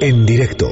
En 0.00 0.24
directo 0.24 0.68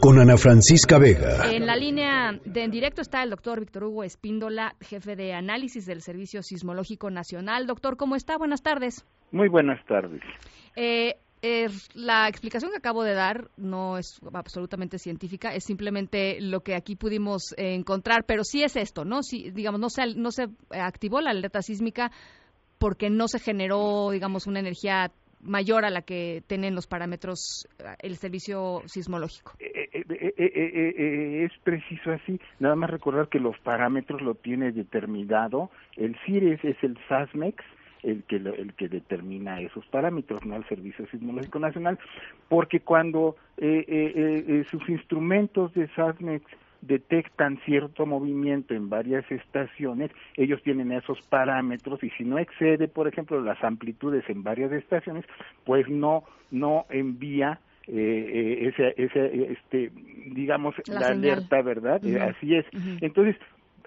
con 0.00 0.18
Ana 0.18 0.36
Francisca 0.36 0.98
Vega. 0.98 1.52
En 1.52 1.66
la 1.66 1.76
línea 1.76 2.32
de 2.44 2.64
en 2.64 2.70
directo 2.70 3.00
está 3.00 3.22
el 3.22 3.30
doctor 3.30 3.60
Víctor 3.60 3.84
Hugo 3.84 4.02
Espíndola, 4.02 4.74
jefe 4.80 5.14
de 5.14 5.34
análisis 5.34 5.86
del 5.86 6.02
Servicio 6.02 6.42
Sismológico 6.42 7.10
Nacional. 7.10 7.66
Doctor, 7.66 7.96
¿cómo 7.96 8.16
está? 8.16 8.36
Buenas 8.38 8.62
tardes. 8.62 9.06
Muy 9.30 9.48
buenas 9.48 9.84
tardes. 9.86 10.20
Eh, 10.74 11.14
la 11.94 12.28
explicación 12.28 12.72
que 12.72 12.78
acabo 12.78 13.04
de 13.04 13.14
dar 13.14 13.50
no 13.56 13.98
es 13.98 14.20
absolutamente 14.32 14.98
científica, 14.98 15.54
es 15.54 15.64
simplemente 15.64 16.40
lo 16.40 16.60
que 16.60 16.74
aquí 16.74 16.96
pudimos 16.96 17.54
encontrar, 17.56 18.24
pero 18.26 18.42
sí 18.42 18.64
es 18.64 18.74
esto, 18.74 19.04
¿no? 19.04 19.22
Si, 19.22 19.50
digamos, 19.52 19.80
no 19.80 19.90
se, 19.90 20.14
no 20.16 20.32
se 20.32 20.48
activó 20.70 21.20
la 21.20 21.30
alerta 21.30 21.62
sísmica 21.62 22.10
porque 22.78 23.10
no 23.10 23.28
se 23.28 23.38
generó, 23.38 24.10
digamos, 24.10 24.46
una 24.46 24.58
energía 24.58 25.12
mayor 25.42 25.84
a 25.84 25.90
la 25.90 26.02
que 26.02 26.42
tienen 26.46 26.74
los 26.74 26.86
parámetros 26.86 27.68
eh, 27.78 27.96
el 28.00 28.16
servicio 28.16 28.82
sismológico. 28.86 29.52
Eh, 29.58 29.88
eh, 29.92 31.44
es 31.44 31.58
preciso 31.62 32.12
así. 32.12 32.40
Nada 32.58 32.76
más 32.76 32.90
recordar 32.90 33.28
que 33.28 33.40
los 33.40 33.58
parámetros 33.58 34.22
lo 34.22 34.34
tiene 34.34 34.72
determinado. 34.72 35.70
El 35.96 36.16
CIRES 36.24 36.64
es 36.64 36.76
el 36.82 36.98
SASMEX, 37.08 37.64
el 38.02 38.22
que 38.24 38.36
el 38.36 38.74
que 38.74 38.88
determina 38.88 39.60
esos 39.60 39.86
parámetros, 39.86 40.44
no 40.44 40.56
el 40.56 40.66
Servicio 40.68 41.06
Sismológico 41.10 41.58
Nacional, 41.58 41.98
porque 42.48 42.80
cuando 42.80 43.36
sus 44.70 44.88
instrumentos 44.88 45.74
de 45.74 45.86
SASMEX 45.94 46.44
detectan 46.82 47.60
cierto 47.64 48.06
movimiento 48.06 48.74
en 48.74 48.88
varias 48.88 49.30
estaciones, 49.30 50.10
ellos 50.36 50.62
tienen 50.62 50.92
esos 50.92 51.20
parámetros 51.22 52.02
y 52.02 52.10
si 52.10 52.24
no 52.24 52.38
excede, 52.38 52.88
por 52.88 53.08
ejemplo, 53.08 53.40
las 53.40 53.62
amplitudes 53.62 54.24
en 54.28 54.42
varias 54.42 54.72
estaciones, 54.72 55.24
pues 55.64 55.88
no 55.88 56.24
no 56.50 56.86
envía 56.90 57.60
eh, 57.86 57.92
eh 57.92 58.68
ese, 58.68 58.94
ese, 58.96 59.52
este, 59.52 59.92
digamos, 60.26 60.74
la, 60.86 61.08
alerta, 61.08 61.62
¿verdad? 61.62 62.00
Así 62.22 62.54
es. 62.54 62.66
Entonces, 63.00 63.36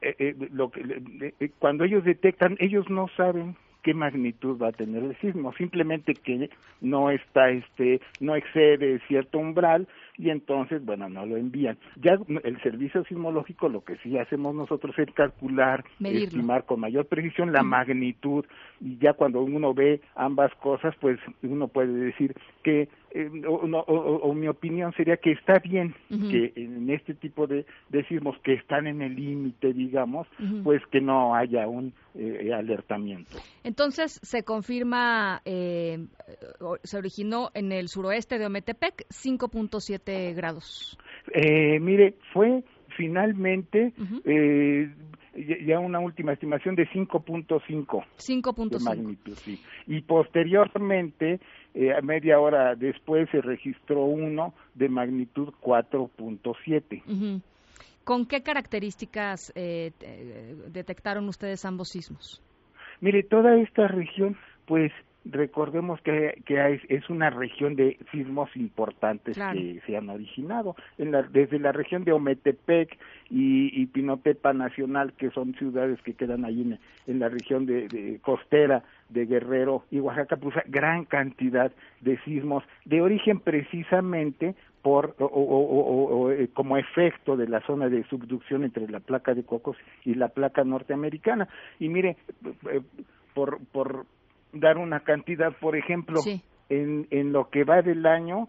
eh, 0.00 0.14
eh, 0.18 0.48
lo 0.52 0.70
que, 0.70 1.50
cuando 1.58 1.84
ellos 1.84 2.04
detectan, 2.04 2.56
ellos 2.58 2.88
no 2.90 3.08
saben 3.16 3.56
qué 3.82 3.94
magnitud 3.94 4.60
va 4.60 4.68
a 4.68 4.72
tener 4.72 5.02
el 5.02 5.16
sismo, 5.18 5.52
simplemente 5.54 6.14
que 6.14 6.50
no 6.80 7.10
está 7.10 7.50
este 7.50 8.00
no 8.20 8.36
excede 8.36 9.00
cierto 9.08 9.38
umbral 9.38 9.88
y 10.22 10.30
entonces 10.30 10.84
bueno 10.84 11.08
no 11.08 11.26
lo 11.26 11.36
envían. 11.36 11.76
Ya 11.96 12.16
el 12.44 12.62
servicio 12.62 13.04
sismológico 13.04 13.68
lo 13.68 13.82
que 13.82 13.96
sí 13.98 14.16
hacemos 14.16 14.54
nosotros 14.54 14.96
es 14.96 15.12
calcular, 15.14 15.84
estimar 16.00 16.64
con 16.64 16.78
mayor 16.78 17.06
precisión 17.06 17.52
la 17.52 17.64
magnitud 17.64 18.44
y 18.80 18.98
ya 18.98 19.14
cuando 19.14 19.42
uno 19.42 19.74
ve 19.74 20.00
ambas 20.14 20.54
cosas 20.62 20.94
pues 21.00 21.18
uno 21.42 21.66
puede 21.66 21.92
decir 21.92 22.34
que 22.62 22.88
eh, 23.14 23.30
o, 23.46 24.32
mi 24.32 24.48
opinión 24.48 24.94
sería 24.94 25.18
que 25.18 25.32
está 25.32 25.58
bien 25.58 25.94
que 26.08 26.52
en 26.56 26.88
este 26.88 27.12
tipo 27.12 27.46
de, 27.46 27.66
de, 27.90 28.04
sismos 28.06 28.36
que 28.42 28.54
están 28.54 28.86
en 28.86 29.02
el 29.02 29.14
límite, 29.14 29.74
digamos, 29.74 30.26
pues 30.64 30.80
que 30.90 31.00
no 31.02 31.34
haya 31.34 31.68
un 31.68 31.92
eh, 32.14 32.52
alertamiento. 32.54 33.38
Entonces, 33.64 34.18
se 34.22 34.44
confirma, 34.44 35.42
eh, 35.44 36.06
se 36.82 36.96
originó 36.96 37.50
en 37.52 37.72
el 37.72 37.88
suroeste 37.88 38.38
de 38.38 38.46
Ometepec, 38.46 39.06
5.7 39.08 40.11
grados. 40.34 40.98
mire, 41.80 42.14
fue 42.32 42.62
finalmente 42.96 43.92
ya 45.34 45.78
una 45.78 45.98
última 46.00 46.32
estimación 46.32 46.74
de 46.74 46.86
5.5 46.88 48.04
5.5 48.18 48.80
magnitud, 48.80 49.34
sí. 49.36 49.60
Y 49.86 50.02
posteriormente, 50.02 51.40
eh, 51.74 51.94
media 52.02 52.38
hora 52.38 52.74
después, 52.74 53.28
se 53.30 53.40
registró 53.40 54.04
uno 54.04 54.54
de 54.74 54.88
magnitud 54.88 55.52
4.7. 55.62 57.42
¿Con 58.04 58.26
qué 58.26 58.42
características 58.42 59.52
eh, 59.54 59.92
detectaron 60.68 61.28
ustedes 61.28 61.64
ambos 61.64 61.88
sismos? 61.90 62.42
Mire, 63.00 63.22
toda 63.22 63.56
esta 63.56 63.88
región, 63.88 64.36
pues 64.66 64.92
recordemos 65.24 66.00
que, 66.00 66.42
que 66.46 66.80
es 66.88 67.10
una 67.10 67.30
región 67.30 67.76
de 67.76 67.98
sismos 68.10 68.54
importantes 68.56 69.36
que 69.36 69.80
se 69.86 69.96
han 69.96 70.10
originado. 70.10 70.74
En 70.98 71.12
la, 71.12 71.22
desde 71.22 71.58
la 71.58 71.72
región 71.72 72.04
de 72.04 72.12
Ometepec 72.12 72.98
y, 73.30 73.86
Pinotepa 73.86 74.52
Nacional 74.52 75.12
que 75.14 75.30
son 75.30 75.54
ciudades 75.54 76.00
que 76.02 76.14
quedan 76.14 76.44
ahí 76.44 76.78
en, 77.06 77.18
la 77.18 77.28
región 77.28 77.66
de, 77.66 78.18
costera 78.22 78.82
de 79.10 79.26
Guerrero 79.26 79.84
y 79.90 80.00
Oaxaca 80.00 80.36
pues 80.36 80.54
gran 80.66 81.04
cantidad 81.04 81.72
de 82.00 82.18
sismos 82.20 82.64
de 82.84 83.02
origen 83.02 83.40
precisamente 83.40 84.54
por 84.82 85.14
o, 85.18 86.30
eh, 86.30 86.48
como 86.52 86.76
efecto 86.76 87.36
de 87.36 87.48
la 87.48 87.60
zona 87.60 87.88
de 87.88 88.04
subducción 88.04 88.64
entre 88.64 88.88
la 88.88 89.00
placa 89.00 89.34
de 89.34 89.44
Cocos 89.44 89.76
y 90.04 90.14
la 90.14 90.28
placa 90.28 90.64
norteamericana. 90.64 91.48
Y 91.78 91.88
mire 91.88 92.16
eh, 92.70 92.80
por 93.34 93.60
por 93.72 94.06
dar 94.52 94.78
una 94.78 95.00
cantidad, 95.00 95.52
por 95.58 95.76
ejemplo, 95.76 96.20
en, 96.68 97.06
en 97.10 97.32
lo 97.32 97.50
que 97.50 97.64
va 97.64 97.82
del 97.82 98.06
año, 98.06 98.48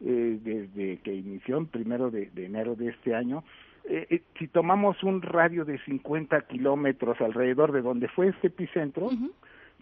eh, 0.00 0.38
desde 0.42 0.98
que 0.98 1.14
inició 1.14 1.58
el 1.58 1.66
primero 1.66 2.10
de, 2.10 2.30
enero 2.36 2.74
de 2.74 2.88
este 2.88 3.14
año, 3.14 3.44
eh, 3.84 4.06
eh, 4.10 4.22
si 4.38 4.48
tomamos 4.48 5.02
un 5.02 5.22
radio 5.22 5.64
de 5.64 5.78
50 5.84 6.42
kilómetros 6.42 7.20
alrededor 7.20 7.72
de 7.72 7.82
donde 7.82 8.08
fue 8.08 8.28
este 8.28 8.48
epicentro, 8.48 9.10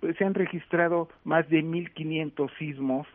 pues 0.01 0.17
se 0.17 0.25
han 0.25 0.35
registrado 0.35 1.09
más 1.25 1.49
de 1.49 1.63
1.500 1.63 2.51
sismos 2.59 3.07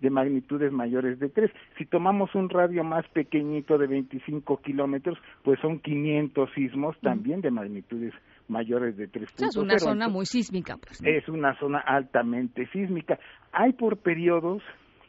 de 0.00 0.10
magnitudes 0.10 0.72
mayores 0.72 1.18
de 1.18 1.28
3. 1.28 1.50
Si 1.78 1.86
tomamos 1.86 2.34
un 2.34 2.48
radio 2.48 2.84
más 2.84 3.06
pequeñito 3.08 3.78
de 3.78 3.86
25 3.86 4.60
kilómetros, 4.62 5.18
pues 5.42 5.60
son 5.60 5.78
500 5.78 6.50
sismos 6.54 6.98
también 7.00 7.40
de 7.40 7.50
magnitudes 7.50 8.14
mayores 8.50 8.96
de 8.96 9.08
3 9.08 9.28
Es 9.40 9.56
una 9.56 9.78
zona 9.78 10.08
muy 10.08 10.26
sísmica. 10.26 10.76
Pues, 10.76 11.00
Es 11.04 11.28
una 11.28 11.58
zona 11.58 11.78
altamente 11.78 12.66
sísmica. 12.72 13.18
Hay 13.52 13.72
por 13.72 13.98
periodos 13.98 14.62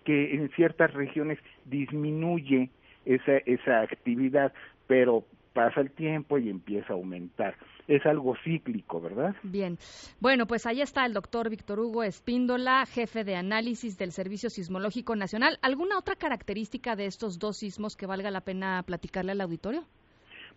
que 0.06 0.36
en 0.36 0.50
ciertas 0.52 0.94
regiones 0.94 1.40
disminuye 1.66 2.70
esa, 3.06 3.38
esa 3.46 3.82
actividad, 3.82 4.54
pero 4.88 5.26
pasa 5.54 5.82
el 5.82 5.92
tiempo 5.92 6.38
y 6.38 6.50
empieza 6.50 6.94
a 6.94 6.96
aumentar. 6.96 7.56
Es 7.88 8.06
algo 8.06 8.36
cíclico, 8.44 9.02
¿verdad? 9.02 9.36
Bien. 9.44 9.78
Bueno, 10.20 10.48
pues 10.48 10.66
ahí 10.66 10.82
está 10.82 11.06
el 11.06 11.14
doctor 11.14 11.50
Víctor 11.50 11.80
Hugo 11.80 12.04
Espíndola, 12.04 12.86
jefe 12.86 13.24
de 13.24 13.36
análisis 13.36 13.98
del 13.98 14.12
Servicio 14.12 14.50
Sismológico 14.50 15.16
Nacional. 15.16 15.58
¿Alguna 15.62 15.98
otra 15.98 16.16
característica 16.16 16.96
de 16.96 17.06
estos 17.06 17.38
dos 17.38 17.58
sismos 17.58 17.96
que 17.96 18.06
valga 18.06 18.32
la 18.32 18.42
pena 18.42 18.84
platicarle 18.84 19.34
al 19.34 19.42
auditorio? 19.42 19.84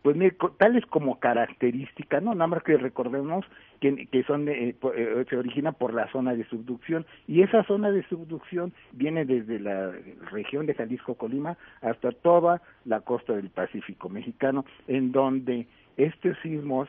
Pues 0.05 0.19
tales 0.59 0.85
como 0.85 1.19
característica, 1.19 2.21
no, 2.21 2.35
nada 2.35 2.49
más 2.49 2.63
que 2.63 2.77
recordemos 2.77 3.47
que, 3.81 4.07
que 4.09 4.23
son 4.25 4.47
eh, 4.51 4.77
eh, 4.95 5.25
se 5.31 5.37
origina 5.39 5.73
por 5.73 5.95
la 5.95 6.13
zona 6.13 6.35
de 6.35 6.45
subducción 6.45 7.07
y 7.27 7.41
esa 7.41 7.65
zona 7.65 7.91
de 7.91 8.03
subducción 8.09 8.75
viene 8.93 9.25
desde 9.25 9.59
la 9.59 9.93
región 10.31 10.67
de 10.67 10.75
Jalisco 10.75 11.15
Colima 11.15 11.57
hasta 11.81 12.13
toda 12.13 12.61
la 12.85 13.01
costa 13.01 13.33
del 13.33 13.49
Pacífico 13.49 14.11
mexicano, 14.11 14.67
en 14.89 15.11
donde 15.11 15.67
estos 15.97 16.37
sismos 16.43 16.87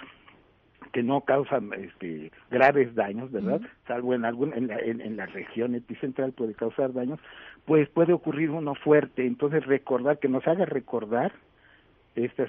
que 0.91 1.01
no 1.01 1.21
causan 1.21 1.71
este, 1.71 2.33
graves 2.51 2.95
daños, 2.95 3.31
¿verdad? 3.31 3.61
Salvo 3.87 4.13
en 4.13 4.25
algún 4.25 4.53
en 4.53 4.67
la, 4.67 4.77
en 4.77 5.15
la 5.15 5.25
región 5.25 5.73
epicentral 5.73 6.33
puede 6.33 6.53
causar 6.53 6.91
daños, 6.91 7.21
pues 7.63 7.87
puede 7.87 8.11
ocurrir 8.11 8.49
uno 8.49 8.75
fuerte. 8.75 9.25
Entonces 9.25 9.65
recordar 9.65 10.19
que 10.19 10.27
nos 10.27 10.45
haga 10.45 10.65
recordar 10.65 11.31
esta, 12.15 12.47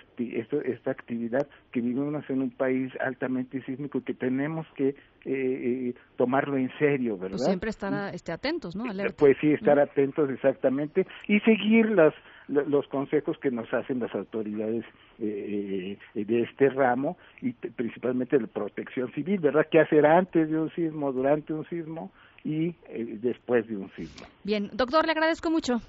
esta 0.64 0.90
actividad 0.90 1.46
que 1.72 1.80
vivimos 1.80 2.28
en 2.30 2.42
un 2.42 2.50
país 2.50 2.92
altamente 3.00 3.62
sísmico 3.62 3.98
y 3.98 4.02
que 4.02 4.14
tenemos 4.14 4.66
que 4.76 4.88
eh, 4.88 4.94
eh, 5.24 5.94
tomarlo 6.16 6.56
en 6.56 6.70
serio, 6.78 7.16
¿verdad? 7.16 7.36
Pues 7.36 7.46
siempre 7.46 7.70
estar 7.70 8.14
este, 8.14 8.32
atentos, 8.32 8.76
¿no? 8.76 8.84
Pues 9.16 9.36
sí, 9.40 9.52
estar 9.52 9.78
atentos 9.78 10.30
exactamente 10.30 11.06
y 11.26 11.40
seguir 11.40 11.90
las, 11.90 12.14
los 12.48 12.86
consejos 12.88 13.36
que 13.38 13.50
nos 13.50 13.72
hacen 13.74 13.98
las 13.98 14.14
autoridades 14.14 14.84
eh, 15.18 15.98
de 16.14 16.42
este 16.42 16.68
ramo 16.70 17.16
y 17.42 17.52
principalmente 17.52 18.38
de 18.38 18.46
protección 18.46 19.12
civil, 19.12 19.40
¿verdad? 19.40 19.66
¿Qué 19.70 19.80
hacer 19.80 20.06
antes 20.06 20.48
de 20.48 20.58
un 20.58 20.70
sismo, 20.74 21.12
durante 21.12 21.52
un 21.52 21.68
sismo 21.68 22.12
y 22.44 22.74
después 23.20 23.66
de 23.66 23.76
un 23.76 23.90
sismo? 23.96 24.26
Bien, 24.44 24.70
doctor, 24.72 25.04
le 25.04 25.12
agradezco 25.12 25.50
mucho. 25.50 25.80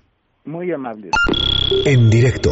Muy 0.45 0.71
amable. 0.71 1.11
En 1.85 2.09
directo 2.09 2.51